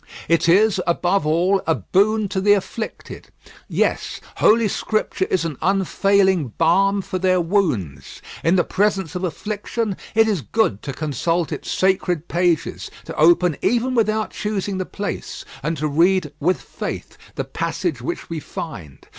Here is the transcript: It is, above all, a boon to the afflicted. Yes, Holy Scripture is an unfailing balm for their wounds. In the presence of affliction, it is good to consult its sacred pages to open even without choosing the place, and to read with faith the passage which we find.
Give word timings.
It 0.27 0.49
is, 0.49 0.81
above 0.87 1.27
all, 1.27 1.61
a 1.67 1.75
boon 1.75 2.27
to 2.29 2.41
the 2.41 2.53
afflicted. 2.53 3.27
Yes, 3.67 4.19
Holy 4.37 4.67
Scripture 4.67 5.27
is 5.29 5.45
an 5.45 5.57
unfailing 5.61 6.53
balm 6.57 7.03
for 7.03 7.19
their 7.19 7.39
wounds. 7.39 8.19
In 8.43 8.55
the 8.55 8.63
presence 8.63 9.13
of 9.13 9.23
affliction, 9.23 9.95
it 10.15 10.27
is 10.27 10.41
good 10.41 10.81
to 10.81 10.91
consult 10.91 11.51
its 11.51 11.69
sacred 11.69 12.27
pages 12.27 12.89
to 13.05 13.15
open 13.15 13.57
even 13.61 13.93
without 13.93 14.31
choosing 14.31 14.79
the 14.79 14.87
place, 14.87 15.45
and 15.61 15.77
to 15.77 15.87
read 15.87 16.31
with 16.39 16.59
faith 16.63 17.15
the 17.35 17.43
passage 17.43 18.01
which 18.01 18.27
we 18.27 18.39
find. 18.39 19.05